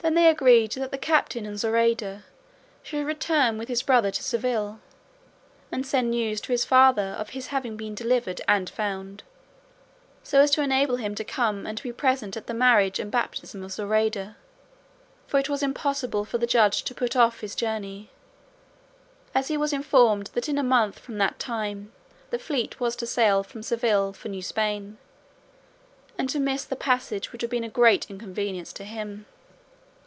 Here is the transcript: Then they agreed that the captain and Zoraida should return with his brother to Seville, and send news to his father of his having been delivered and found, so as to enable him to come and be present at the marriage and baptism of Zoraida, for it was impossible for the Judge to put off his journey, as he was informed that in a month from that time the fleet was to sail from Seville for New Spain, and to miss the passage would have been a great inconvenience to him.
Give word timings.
Then 0.00 0.14
they 0.14 0.28
agreed 0.30 0.70
that 0.72 0.92
the 0.92 0.96
captain 0.96 1.44
and 1.44 1.58
Zoraida 1.58 2.22
should 2.84 3.04
return 3.04 3.58
with 3.58 3.66
his 3.66 3.82
brother 3.82 4.12
to 4.12 4.22
Seville, 4.22 4.78
and 5.72 5.84
send 5.84 6.12
news 6.12 6.40
to 6.42 6.52
his 6.52 6.64
father 6.64 7.16
of 7.18 7.30
his 7.30 7.48
having 7.48 7.76
been 7.76 7.96
delivered 7.96 8.40
and 8.46 8.70
found, 8.70 9.24
so 10.22 10.38
as 10.40 10.52
to 10.52 10.62
enable 10.62 10.96
him 10.96 11.16
to 11.16 11.24
come 11.24 11.66
and 11.66 11.82
be 11.82 11.92
present 11.92 12.36
at 12.36 12.46
the 12.46 12.54
marriage 12.54 13.00
and 13.00 13.10
baptism 13.10 13.64
of 13.64 13.72
Zoraida, 13.72 14.36
for 15.26 15.40
it 15.40 15.48
was 15.48 15.64
impossible 15.64 16.24
for 16.24 16.38
the 16.38 16.46
Judge 16.46 16.84
to 16.84 16.94
put 16.94 17.16
off 17.16 17.40
his 17.40 17.56
journey, 17.56 18.08
as 19.34 19.48
he 19.48 19.56
was 19.56 19.72
informed 19.72 20.28
that 20.32 20.48
in 20.48 20.58
a 20.58 20.62
month 20.62 21.00
from 21.00 21.18
that 21.18 21.40
time 21.40 21.90
the 22.30 22.38
fleet 22.38 22.78
was 22.78 22.94
to 22.96 23.06
sail 23.06 23.42
from 23.42 23.64
Seville 23.64 24.12
for 24.12 24.28
New 24.28 24.42
Spain, 24.42 24.96
and 26.16 26.30
to 26.30 26.38
miss 26.38 26.64
the 26.64 26.76
passage 26.76 27.32
would 27.32 27.42
have 27.42 27.50
been 27.50 27.64
a 27.64 27.68
great 27.68 28.08
inconvenience 28.08 28.72
to 28.74 28.84
him. 28.84 29.26